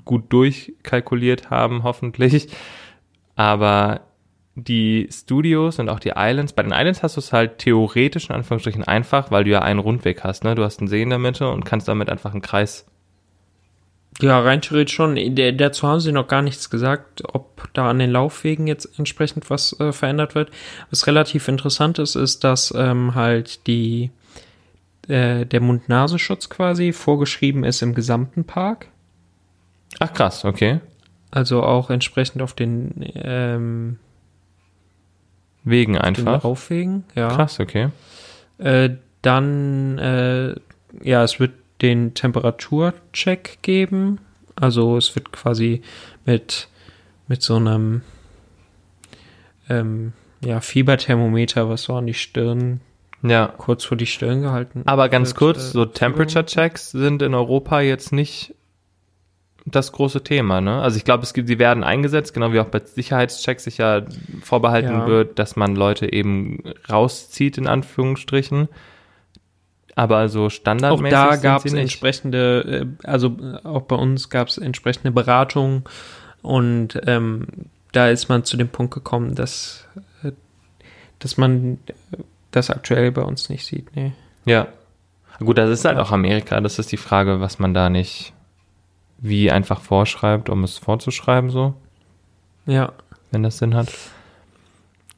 [0.05, 2.48] gut durchkalkuliert haben, hoffentlich.
[3.37, 4.03] Aber
[4.55, 8.37] die Studios und auch die Islands, bei den Islands hast du es halt theoretisch in
[8.37, 10.44] Anführungsstrichen einfach, weil du ja einen Rundweg hast.
[10.44, 10.55] Ne?
[10.55, 12.87] Du hast einen See in der Mitte und kannst damit einfach einen Kreis.
[14.20, 15.16] Ja, rein theoretisch schon.
[15.57, 19.79] Dazu haben sie noch gar nichts gesagt, ob da an den Laufwegen jetzt entsprechend was
[19.81, 20.50] äh, verändert wird.
[20.90, 24.11] Was relativ interessant ist, ist, dass ähm, halt die
[25.09, 28.88] äh, der Mund-Nasenschutz quasi vorgeschrieben ist im gesamten Park.
[29.98, 30.81] Ach krass, okay.
[31.31, 33.98] Also auch entsprechend auf den, ähm,
[35.62, 36.42] Wegen den einfach.
[36.42, 37.05] Laufwegen.
[37.14, 37.29] Ja.
[37.29, 37.90] Krass, okay.
[38.59, 38.90] Äh,
[39.22, 40.55] dann, äh,
[41.03, 44.18] ja, es wird den Temperaturcheck geben.
[44.57, 45.83] Also es wird quasi
[46.24, 46.68] mit,
[47.29, 48.03] mit so einem
[49.68, 50.12] ähm,
[50.44, 52.81] ja, Fieberthermometer, was so an die Stirn,
[53.22, 53.53] Ja.
[53.57, 54.83] kurz vor die Stirn gehalten.
[54.87, 58.55] Aber ganz wird, kurz, äh, so Temperature Checks sind in Europa jetzt nicht
[59.66, 60.81] das große Thema, ne?
[60.81, 64.03] Also ich glaube, es gibt, die werden eingesetzt, genau wie auch bei Sicherheitschecks sich ja
[64.42, 65.07] vorbehalten Ja.
[65.07, 68.68] wird, dass man Leute eben rauszieht, in Anführungsstrichen.
[69.96, 73.96] Aber so Auch standardmäßig da sind gab sie es entsprechende, äh, also äh, auch bei
[73.96, 75.88] uns gab es entsprechende Beratung
[76.42, 77.46] und ähm,
[77.92, 79.87] da ist man zu dem Punkt gekommen, dass,
[80.23, 80.33] äh,
[81.18, 81.79] dass man
[82.51, 83.94] das aktuell bei uns nicht sieht.
[83.94, 84.12] Nee.
[84.46, 84.68] Ja.
[85.40, 86.61] Gut, das ist halt auch Amerika.
[86.61, 88.33] Das ist die Frage, was man da nicht
[89.21, 91.75] wie einfach vorschreibt, um es vorzuschreiben, so,
[92.67, 92.93] Ja,
[93.31, 93.89] wenn das Sinn hat.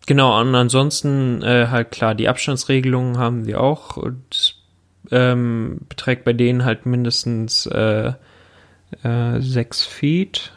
[0.06, 0.38] genau.
[0.40, 4.56] Und ansonsten äh, halt klar, die Abstandsregelungen haben wir auch und
[5.10, 8.12] ähm, beträgt bei denen halt mindestens äh,
[9.02, 10.52] äh, sechs Feet,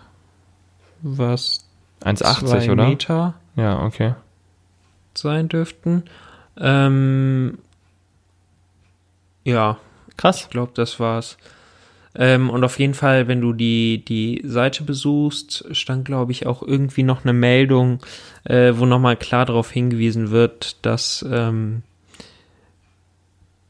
[1.01, 1.65] was
[2.03, 2.87] 1,80, zwei oder?
[2.87, 4.15] Meter Ja, okay.
[5.13, 6.03] sein dürften.
[6.57, 7.57] Ähm,
[9.43, 9.77] ja,
[10.17, 10.41] Krass.
[10.41, 11.37] ich glaube, das war's.
[12.15, 16.63] Ähm, und auf jeden Fall, wenn du die, die Seite besuchst, stand, glaube ich, auch
[16.63, 17.99] irgendwie noch eine Meldung,
[18.45, 21.83] äh, wo nochmal klar darauf hingewiesen wird, dass, ähm,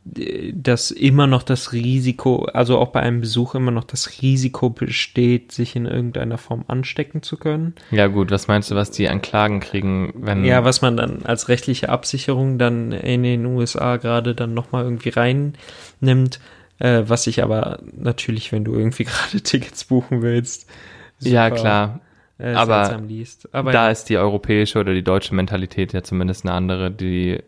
[0.05, 5.51] dass immer noch das Risiko, also auch bei einem Besuch immer noch das Risiko besteht,
[5.51, 7.73] sich in irgendeiner Form anstecken zu können.
[7.89, 10.45] Ja, gut, was meinst du, was die an Klagen kriegen, wenn.
[10.45, 15.09] Ja, was man dann als rechtliche Absicherung dann in den USA gerade dann nochmal irgendwie
[15.09, 16.39] reinnimmt,
[16.79, 20.69] äh, was sich aber natürlich, wenn du irgendwie gerade Tickets buchen willst,
[21.19, 21.99] ja super, klar.
[22.39, 22.99] äh, aber.
[23.53, 27.39] Aber da ja, ist die europäische oder die deutsche Mentalität ja zumindest eine andere, die,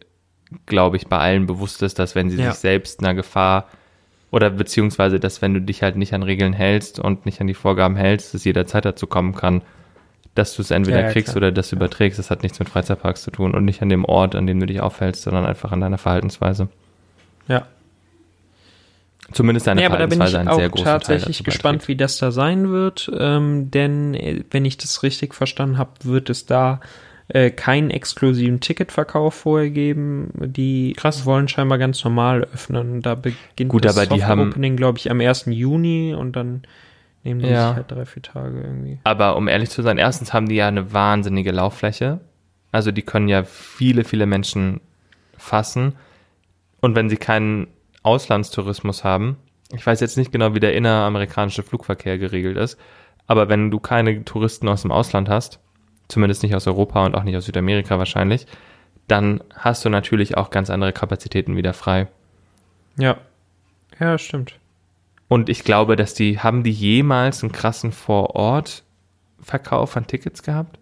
[0.66, 2.52] glaube ich, bei allen bewusst ist, dass wenn sie Ja.
[2.52, 3.68] sich selbst einer Gefahr
[4.32, 7.54] oder beziehungsweise, dass wenn du dich halt nicht an Regeln hältst und nicht an die
[7.54, 9.62] Vorgaben hältst, es jederzeit dazu kommen kann,
[10.36, 11.38] dass du es entweder Ja, ja, kriegst klar.
[11.38, 12.20] oder das überträgst.
[12.20, 14.66] Das hat nichts mit Freizeitparks zu tun und nicht an dem Ort, an dem du
[14.68, 16.70] dich aufhältst, sondern einfach an deiner Verhaltensweise.
[17.48, 17.68] ja.
[19.34, 23.12] Zumindest deine Nee, aber da bin ich auch tatsächlich gespannt, wie das da sein wird,
[23.18, 26.80] ähm, denn äh, wenn ich das richtig verstanden habe, wird es da
[27.28, 30.30] äh, keinen exklusiven Ticketverkauf vorher geben.
[30.36, 33.02] Die wollen scheinbar ganz normal öffnen.
[33.02, 35.48] Da beginnt Gut, das aber die haben- Opening, glaube ich, am 1.
[35.48, 36.62] Juni und dann
[37.26, 37.68] nehmen die Ja.
[37.70, 39.00] sich halt drei, vier Tage irgendwie.
[39.04, 42.22] Aber um ehrlich zu sein, erstens haben die ja eine wahnsinnige Lauffläche.
[42.72, 44.80] Also die können ja viele, viele Menschen
[45.38, 45.96] fassen.
[46.80, 47.68] Und wenn sie keinen
[48.04, 49.38] Auslandstourismus haben,
[49.72, 52.78] ich weiß jetzt nicht genau, wie der inneramerikanische Flugverkehr geregelt ist,
[53.26, 55.60] aber wenn du keine Touristen aus dem Ausland hast,
[56.08, 58.48] zumindest nicht aus Europa und auch nicht aus Südamerika wahrscheinlich,
[59.08, 62.08] dann hast du natürlich auch ganz andere Kapazitäten wieder frei.
[62.98, 63.18] Ja.
[64.00, 64.58] Ja, stimmt.
[65.28, 70.80] Und ich glaube, dass die, haben die jemals einen krassen Vor-Ort-Verkauf an Tickets gehabt?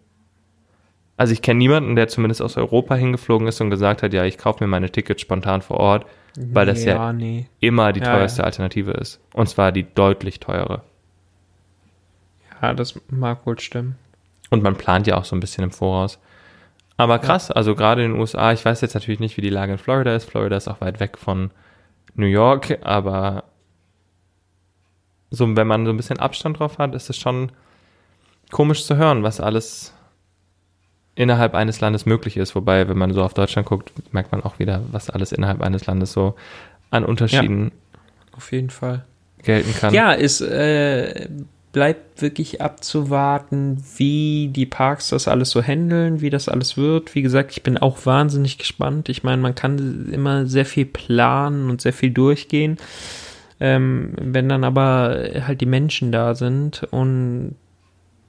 [1.18, 4.38] Also ich kenne niemanden, der zumindest aus Europa hingeflogen ist und gesagt hat, ja, ich
[4.38, 6.06] kaufe mir meine Tickets spontan vor Ort,
[6.38, 7.48] weil das ja, nee.
[7.62, 8.46] immer die Ja, teuerste ja.
[8.46, 9.22] Alternative ist.
[9.34, 10.84] Und zwar die deutlich teure.
[12.62, 13.96] Ja, das mag wohl stimmen.
[14.50, 16.20] Und man plant ja auch so ein bisschen im Voraus.
[16.98, 19.74] Aber krass, also gerade in den USA, ich weiß jetzt natürlich nicht, wie die Lage
[19.74, 20.26] in Florida ist.
[20.26, 21.52] Florida ist auch weit weg von
[22.16, 23.44] New York, aber
[25.30, 27.52] so, wenn man so ein bisschen Abstand drauf hat, ist es schon
[28.52, 29.95] komisch zu hören, was alles
[31.16, 32.56] innerhalb eines Landes möglich ist.
[32.56, 35.86] Wobei, wenn man so auf Deutschland guckt, merkt man auch wieder, was alles innerhalb eines
[35.86, 36.36] Landes so
[36.92, 37.72] an Unterschieden
[38.36, 39.06] Auf jeden Fall.
[39.44, 39.94] gelten kann.
[39.94, 41.30] Ja, es äh,
[41.72, 47.16] bleibt wirklich abzuwarten, wie die Parks das alles so handeln, wie das alles wird.
[47.16, 49.10] Wie gesagt, ich bin auch wahnsinnig gespannt.
[49.10, 52.78] Ich meine, man kann immer sehr viel planen und sehr viel durchgehen.
[53.60, 57.56] Ähm, wenn dann aber halt die Menschen da sind und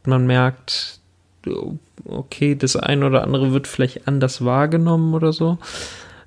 [0.04, 1.00] man merkt,
[2.04, 5.58] okay, das eine oder andere wird vielleicht anders wahrgenommen oder so.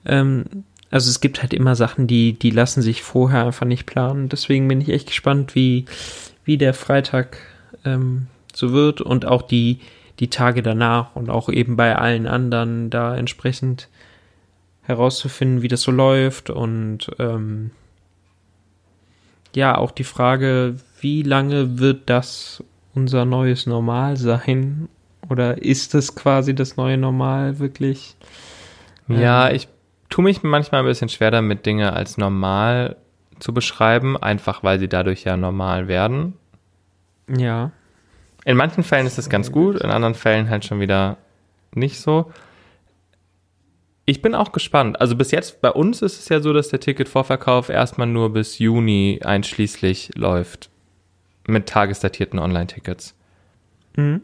[0.06, 0.46] Ähm,
[0.92, 4.30] also es gibt halt immer Sachen, die, die lassen sich vorher einfach nicht planen.
[4.30, 5.86] Deswegen bin ich echt gespannt, wie,
[6.46, 7.38] wie der Freitag
[7.86, 9.80] ähm, so wird und auch die,
[10.20, 13.88] die Tage danach und auch eben bei allen anderen da entsprechend
[14.82, 17.72] herauszufinden, wie das so läuft und ähm,
[19.56, 24.90] ja, auch die Frage, wie lange wird das unser neues Normal sein?
[25.30, 28.16] Oder ist das quasi das neue Normal wirklich?
[29.08, 29.68] Ja, ich
[30.10, 32.96] tue mich manchmal ein bisschen schwer damit, Dinge als normal
[33.40, 36.34] zu beschreiben, einfach weil sie dadurch ja normal werden.
[37.28, 37.72] Ja.
[38.46, 41.18] In manchen Fällen ist das ganz gut, in anderen Fällen halt schon wieder
[41.74, 42.32] nicht so.
[44.06, 45.00] Ich bin auch gespannt.
[45.00, 48.58] Also bis jetzt, bei uns ist es ja so, dass der Ticketvorverkauf erstmal nur bis
[48.58, 50.72] Juni einschließlich läuft.
[51.48, 53.16] Mit tagesdatierten Online-Tickets.
[53.96, 54.22] Mhm.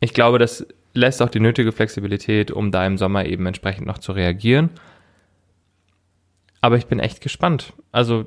[0.00, 3.98] Ich glaube, das lässt auch die nötige Flexibilität, um da im Sommer eben entsprechend noch
[3.98, 4.70] zu reagieren.
[6.60, 7.72] Aber ich bin echt gespannt.
[7.92, 8.26] Also,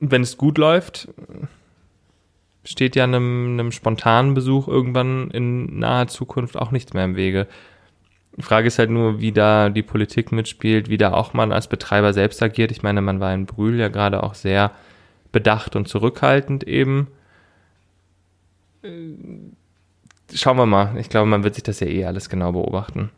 [0.00, 1.08] wenn es gut läuft,
[2.64, 7.46] steht ja einem, einem spontanen Besuch irgendwann in naher Zukunft auch nichts mehr im Wege.
[8.36, 11.68] Die Frage ist halt nur, wie da die Politik mitspielt, wie da auch man als
[11.68, 12.70] Betreiber selbst agiert.
[12.70, 14.72] Ich meine, man war in Brühl ja gerade auch sehr
[15.32, 17.08] bedacht und zurückhaltend eben.
[20.34, 20.96] Schauen wir mal.
[20.98, 23.10] Ich glaube, man wird sich das ja eh alles genau beobachten.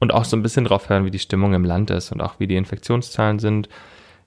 [0.00, 2.38] Und auch so ein bisschen drauf hören, wie die Stimmung im Land ist und auch
[2.38, 3.68] wie die Infektionszahlen sind.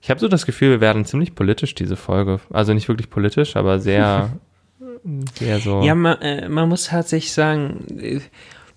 [0.00, 2.40] Ich habe so das Gefühl, wir werden ziemlich politisch, diese Folge.
[2.50, 4.30] Also nicht wirklich politisch, aber sehr,
[5.34, 5.82] sehr so.
[5.82, 8.20] Ja, man, äh, man muss tatsächlich sagen, äh,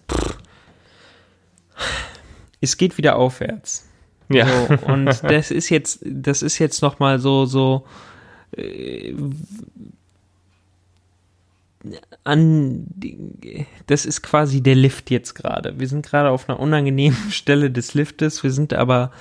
[0.10, 0.38] pff,
[2.62, 3.88] es geht wieder aufwärts.
[4.30, 4.48] ja.
[4.48, 7.86] So, und das ist jetzt, das ist jetzt noch mal so, so
[8.56, 9.14] äh,
[12.24, 12.86] an,
[13.88, 15.80] das ist quasi der Lift jetzt gerade.
[15.80, 18.44] Wir sind gerade auf einer unangenehmen Stelle des Liftes.
[18.44, 19.12] Wir sind aber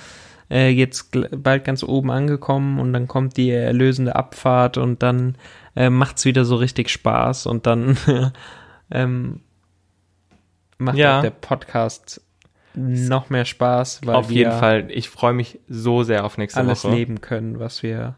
[0.49, 5.37] äh, jetzt bald ganz oben angekommen und dann kommt die erlösende Abfahrt und dann
[5.75, 7.97] äh, macht's wieder so richtig Spaß und dann
[8.91, 9.41] ähm,
[10.77, 11.21] macht Ja.
[11.21, 12.21] der Podcast
[12.77, 14.87] noch mehr Spaß, weil auf wir jeden Fall.
[14.91, 16.93] Ich freue mich so sehr auf nächste alles Woche.
[16.93, 18.15] leben können, was wir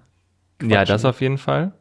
[0.63, 1.73] Ja, das auf jeden Fall.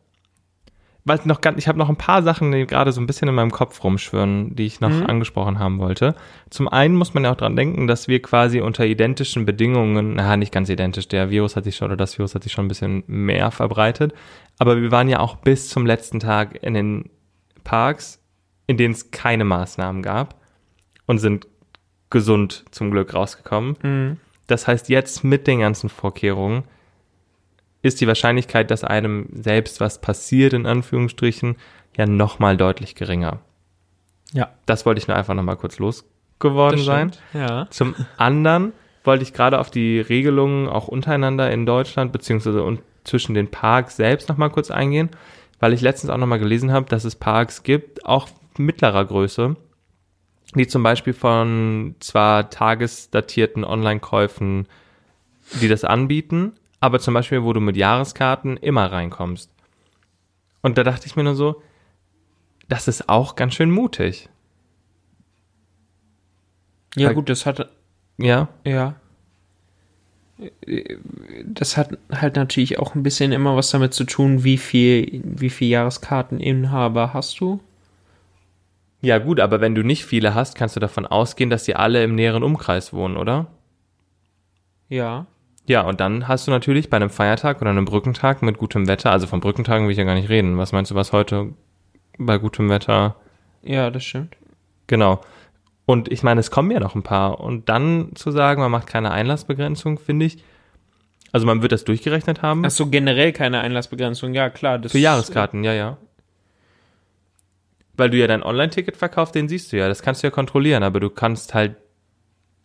[1.08, 3.34] Was noch ganz, ich habe noch ein paar Sachen, die gerade so ein bisschen in
[3.36, 5.06] meinem Kopf rumschwirren, die ich noch Mhm.
[5.06, 6.16] angesprochen haben wollte.
[6.50, 10.36] Zum einen muss man ja auch dran denken, dass wir quasi unter identischen Bedingungen, na,
[10.36, 12.68] nicht ganz identisch, der Virus hat sich schon, oder das Virus hat sich schon ein
[12.68, 14.14] bisschen mehr verbreitet,
[14.58, 17.08] aber wir waren ja auch bis zum letzten Tag in den
[17.62, 18.20] Parks,
[18.66, 20.34] in denen es keine Maßnahmen gab
[21.06, 21.46] und sind
[22.10, 23.76] gesund zum Glück rausgekommen.
[23.80, 24.16] Mhm.
[24.48, 26.64] Das heißt, jetzt mit den ganzen Vorkehrungen
[27.86, 31.56] ist die Wahrscheinlichkeit, dass einem selbst was passiert, in Anführungsstrichen,
[31.96, 33.40] ja nochmal deutlich geringer.
[34.32, 34.50] Ja.
[34.66, 37.12] Das wollte ich nur einfach nochmal kurz losgeworden sein.
[37.32, 37.68] Ja.
[37.70, 38.72] Zum anderen
[39.04, 43.96] wollte ich gerade auf die Regelungen auch untereinander in Deutschland, beziehungsweise und zwischen den Parks
[43.96, 45.10] selbst nochmal kurz eingehen,
[45.60, 49.56] weil ich letztens auch nochmal gelesen habe, dass es Parks gibt, auch mittlerer Größe,
[50.54, 54.66] die zum Beispiel von zwar tagesdatierten Online-Käufen,
[55.60, 59.50] die das anbieten, aber zum Beispiel, wo du mit Jahreskarten immer reinkommst.
[60.62, 61.62] Und da dachte ich mir nur so,
[62.68, 64.28] das ist auch ganz schön mutig.
[66.96, 67.68] Ja, Weil- gut, das hat,
[68.18, 68.94] Ja, ja.
[71.46, 75.50] das hat halt natürlich auch ein bisschen immer was damit zu tun, wie viel, wie
[75.50, 77.60] viel Jahreskarteninhaber hast du.
[79.02, 82.02] Ja, gut, aber wenn du nicht viele hast, kannst du davon ausgehen, dass sie alle
[82.02, 83.46] im näheren Umkreis wohnen, oder?
[84.88, 85.26] Ja.
[85.66, 89.10] Ja, und dann hast du natürlich bei einem Feiertag oder einem Brückentag mit gutem Wetter,
[89.10, 90.58] also von Brückentagen will ich ja gar nicht reden.
[90.58, 91.52] Was meinst du, was heute
[92.18, 93.16] bei gutem Wetter?
[93.62, 94.36] Ja, das stimmt.
[94.86, 95.20] Genau.
[95.84, 97.40] Und ich meine, es kommen ja noch ein paar.
[97.40, 100.42] Und dann zu sagen, man macht keine Einlassbegrenzung, finde ich.
[101.32, 102.64] Also man wird das durchgerechnet haben.
[102.64, 104.78] Ach so, generell keine Einlassbegrenzung, ja klar.
[104.78, 105.96] Das Für Jahreskarten, ja, ja.
[107.94, 109.88] Weil du ja dein Online-Ticket verkaufst, den siehst du ja.
[109.88, 111.76] Das kannst du ja kontrollieren, aber du kannst halt.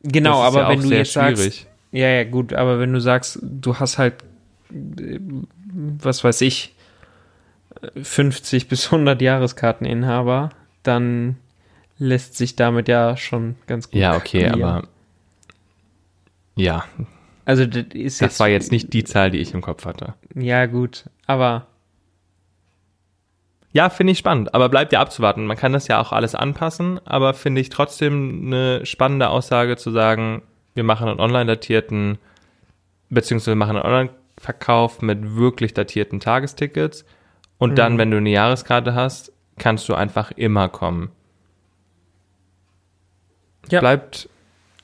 [0.03, 3.39] Genau, aber ja wenn auch du jetzt sagst, ja, ja, gut, aber wenn du sagst,
[3.41, 4.15] du hast halt,
[4.71, 5.19] äh,
[5.73, 6.75] was weiß ich,
[8.01, 10.49] 50 bis 100 Jahreskarteninhaber,
[10.83, 11.37] dann
[11.97, 13.99] lässt sich damit ja schon ganz gut.
[13.99, 14.71] Ja, okay, kalkulieren.
[14.71, 14.87] aber.
[16.55, 16.85] Ja,
[17.45, 20.13] Also, das ist das war jetzt nicht die Zahl, die ich im Kopf hatte.
[20.35, 21.67] Ja, gut, aber
[23.73, 25.45] Ja, finde ich spannend, aber bleibt ja abzuwarten.
[25.45, 29.91] Man kann das ja auch alles anpassen, aber finde ich trotzdem eine spannende Aussage zu
[29.91, 30.41] sagen,
[30.73, 32.17] wir machen einen online datierten,
[33.09, 37.05] beziehungsweise machen einen Online-Verkauf mit wirklich datierten Tagestickets
[37.57, 37.97] und dann, Mhm.
[37.97, 41.11] wenn du eine Jahreskarte hast, kannst du einfach immer kommen.
[43.69, 43.79] Ja.
[43.79, 44.29] Bleibt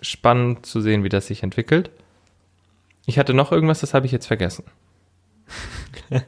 [0.01, 1.89] spannend zu sehen, wie das sich entwickelt.
[3.05, 4.65] Ich hatte noch irgendwas, das habe ich jetzt vergessen.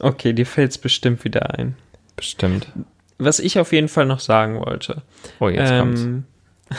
[0.00, 1.76] okay, dir fällt's bestimmt wieder ein.
[2.16, 2.72] Bestimmt.
[3.18, 5.02] Was ich auf jeden Fall noch sagen wollte.
[5.38, 6.06] Oh, jetzt kommt's.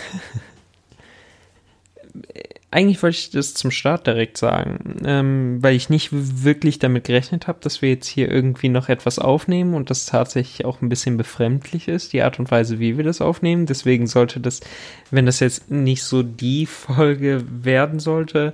[2.69, 7.47] eigentlich wollte ich das zum Start direkt sagen, ähm, weil ich nicht wirklich damit gerechnet
[7.47, 11.15] habe, dass wir jetzt hier irgendwie noch etwas aufnehmen und das tatsächlich auch ein bisschen
[11.15, 13.65] befremdlich ist, die Art und Weise, wie wir das aufnehmen.
[13.67, 14.59] Deswegen sollte das,
[15.11, 18.53] wenn das jetzt nicht so die Folge werden sollte,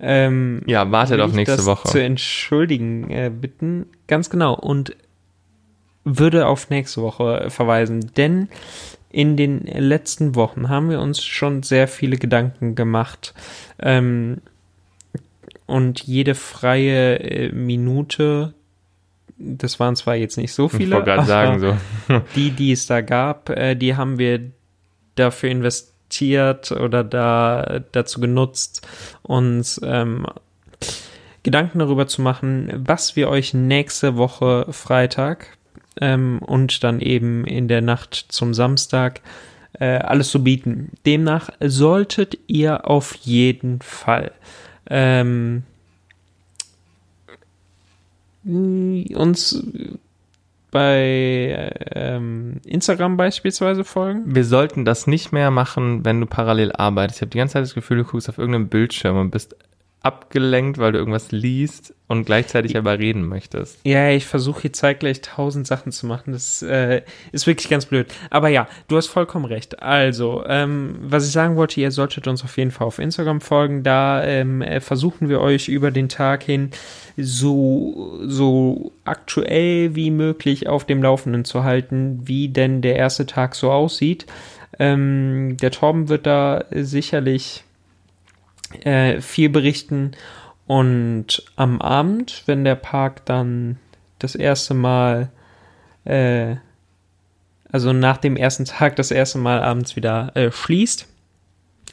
[0.00, 1.88] ähm, Ja, wartet auf nächste Woche.
[1.88, 3.86] zu entschuldigen äh, bitten.
[4.08, 4.54] Ganz genau.
[4.54, 4.96] Und
[6.04, 8.48] würde auf nächste Woche verweisen, denn
[9.12, 13.34] in den letzten Wochen haben wir uns schon sehr viele Gedanken gemacht
[13.78, 14.38] ähm,
[15.66, 18.54] und jede freie äh, Minute,
[19.38, 21.76] das waren zwar jetzt nicht so Ich viele, wollte gerade sagen, so.
[22.34, 24.50] die, die es da gab, äh, die haben wir
[25.14, 28.86] dafür investiert oder da dazu genutzt,
[29.22, 30.26] uns ähm,
[31.42, 35.58] Gedanken darüber zu machen, was wir euch nächste Woche Freitag
[36.00, 39.20] ähm, und dann eben in der Nacht zum Samstag
[39.78, 40.90] äh, alles zu bieten.
[41.06, 44.32] Demnach solltet ihr auf jeden Fall
[44.88, 45.62] ähm,
[48.44, 49.64] uns
[50.70, 54.34] bei ähm, Instagram beispielsweise folgen.
[54.34, 57.18] Wir sollten das nicht mehr machen, wenn du parallel arbeitest.
[57.18, 59.54] Ich habe die ganze Zeit das Gefühl, du guckst auf irgendeinem Bildschirm und bist
[60.02, 63.78] abgelenkt, weil du irgendwas liest und gleichzeitig aber reden möchtest.
[63.84, 66.32] Ja, ich versuche hier zeitgleich tausend Sachen zu machen.
[66.32, 68.12] Das äh, ist wirklich ganz blöd.
[68.28, 69.82] Aber ja, du hast vollkommen recht.
[69.82, 73.82] Also, ähm, was ich sagen wollte, ihr solltet uns auf jeden Fall auf Instagram folgen.
[73.82, 76.70] Da ähm, äh, versuchen wir euch über den Tag hin
[77.16, 83.54] so, so aktuell wie möglich auf dem Laufenden zu halten, wie denn der erste Tag
[83.54, 84.26] so aussieht.
[84.78, 87.64] Ähm, der Torben wird da sicherlich
[88.84, 90.12] äh, viel berichten.
[90.66, 93.78] Und am Abend, wenn der Park dann
[94.18, 95.30] das erste Mal,
[96.04, 96.56] äh,
[97.70, 101.06] also nach dem ersten Tag das erste Mal abends wieder äh, schließt,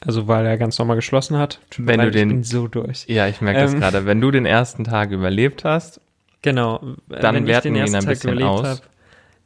[0.05, 1.59] also weil er ganz normal geschlossen hat.
[1.69, 3.05] Tut Wenn du leid, den- so durch.
[3.07, 3.79] Ja, ich merke das Ähm.
[3.79, 4.05] gerade.
[4.05, 5.99] Wenn du den ersten Tag überlebt hast,
[6.41, 6.77] Genau.
[7.09, 8.67] äh, Dann wenn werten wir ihn ein Tag bisschen aus.
[8.67, 8.81] hab,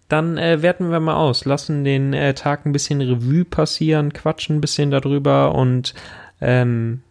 [0.10, 4.58] Dann äh, werten wir mal aus, lassen den äh, Tag ein bisschen Revue passieren, quatschen
[4.58, 5.94] ein bisschen darüber und
[6.42, 7.02] ähm,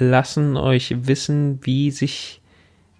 [0.00, 2.40] lassen euch wissen, wie sich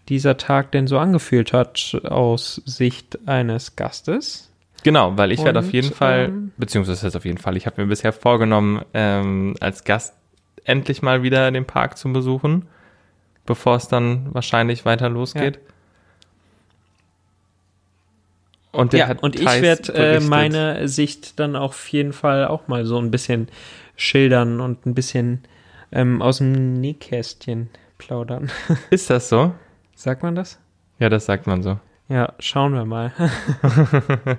[0.09, 4.53] dieser Tag denn so angefühlt hat aus Sicht eines Gastes.
[4.83, 7.67] genau, weil ich werde auf Und, jeden Fall, ähm, beziehungsweise das auf jeden Fall, ich
[7.67, 10.15] habe mir bisher vorgenommen, ähm, als Gast
[10.65, 12.67] endlich mal wieder den Park zu besuchen,
[13.47, 15.59] bevor es dann wahrscheinlich weiter losgeht.
[18.73, 22.85] Und der ja, und ich werde äh, meine Sicht dann auf jeden Fall auch mal
[22.85, 23.49] so ein bisschen
[23.97, 25.43] schildern und ein bisschen
[25.93, 28.51] ähm, aus dem Nähkästchen plaudern.
[28.91, 29.55] Ist das so?
[29.95, 30.59] Sagt man das?
[30.99, 31.79] Ja, das sagt man so.
[32.09, 33.13] Ja, schauen wir mal.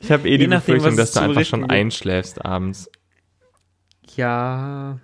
[0.00, 2.90] Ich habe eh Je die nachdem, Befürchtung, dass du einfach schon einschläfst abends.
[4.16, 4.98] ja,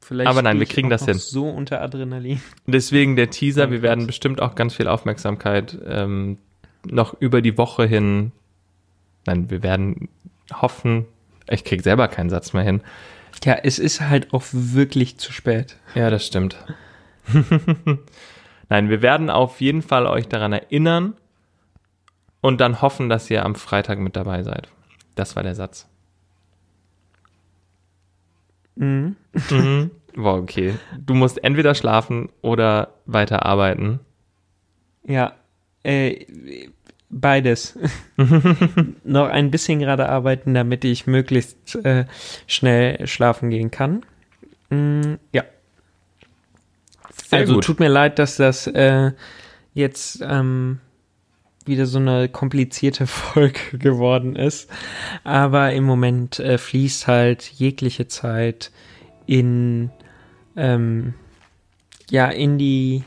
[0.00, 0.28] vielleicht.
[0.30, 1.14] Aber nein, wir kriegen das hin.
[1.14, 2.40] So unter Adrenalin.
[2.66, 6.38] Deswegen der Teaser, wir werden bestimmt auch ganz viel Aufmerksamkeit ähm,
[6.86, 8.32] noch über die Woche hin.
[9.26, 10.08] Nein, wir werden
[10.54, 11.06] hoffen,
[11.50, 12.80] ich krieg selber keinen Satz mehr hin.
[13.44, 15.76] Ja, es ist halt auch wirklich zu spät.
[15.94, 16.56] Ja, das stimmt.
[18.68, 21.14] Nein, wir werden auf jeden Fall euch daran erinnern
[22.40, 24.68] und dann hoffen, dass ihr am Freitag mit dabei seid.
[25.14, 25.88] Das war der Satz.
[28.76, 29.16] Mhm.
[29.50, 29.90] Mhm.
[30.14, 30.74] Wow, okay.
[30.98, 34.00] Du musst entweder schlafen oder weiter arbeiten.
[35.04, 35.34] Ja,
[35.84, 36.26] äh,
[37.10, 37.78] beides.
[39.04, 42.06] Noch ein bisschen gerade arbeiten, damit ich möglichst äh,
[42.46, 44.04] schnell schlafen gehen kann.
[44.70, 45.44] Mm, ja.
[47.28, 47.64] Sehr also gut.
[47.64, 49.12] tut mir leid, dass das äh,
[49.74, 50.80] jetzt ähm,
[51.64, 54.70] wieder so eine komplizierte Folge geworden ist.
[55.24, 58.72] Aber im Moment äh, fließt halt jegliche Zeit
[59.26, 59.90] in
[60.56, 61.14] ähm,
[62.10, 63.04] ja in die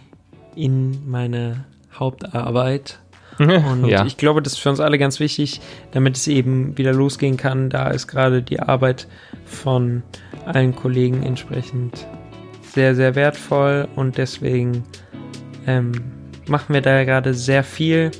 [0.56, 2.99] in meine Hauptarbeit.
[3.40, 4.06] Und ja.
[4.06, 5.62] ich glaube, das ist für uns alle ganz wichtig,
[5.92, 7.70] damit es eben wieder losgehen kann.
[7.70, 9.08] Da ist gerade die Arbeit
[9.46, 10.04] von
[10.46, 12.08] allen Kollegen entsprechend
[12.74, 14.84] sehr, sehr wertvoll und deswegen
[15.68, 15.92] ähm,
[16.48, 18.12] machen wir da gerade sehr viel.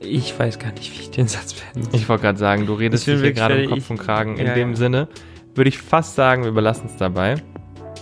[0.00, 1.88] Ich weiß gar nicht, wie ich den Satz beende.
[1.92, 3.70] Ich wollte gerade sagen, du redest hier gerade fertig.
[3.70, 4.36] Kopf und Kragen.
[4.36, 4.76] In Ja, dem ja.
[4.76, 5.08] Sinne
[5.54, 7.36] würde ich fast sagen, wir belassen es dabei,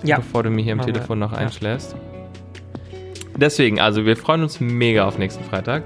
[0.03, 0.81] Ja, bevor du mir hier im.
[0.81, 1.97] Telefon noch einschläfst.
[3.37, 5.85] Deswegen, also wir freuen uns mega auf nächsten Freitag.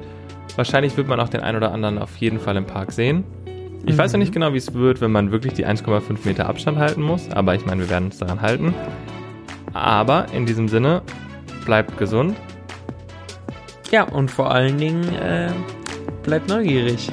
[0.56, 3.24] Wahrscheinlich wird man auch den einen oder anderen auf jeden Fall im Park sehen.
[3.84, 4.22] Ich weiß noch Mhm.
[4.22, 7.54] nicht genau, wie es wird, wenn man wirklich die 1,5 Meter Abstand halten muss, aber
[7.54, 8.74] ich meine, wir werden uns daran halten.
[9.74, 11.02] Aber in diesem Sinne,
[11.64, 12.36] bleibt gesund.
[13.92, 15.50] ja, und vor allen Dingen äh,
[16.24, 17.08] bleibt neugierig.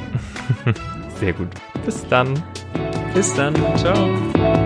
[1.20, 1.50] Sehr gut.
[1.86, 2.42] Bis dann.
[3.14, 3.54] Bis dann.
[3.76, 4.63] Ciao.